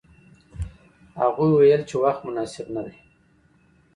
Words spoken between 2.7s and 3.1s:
نه دی.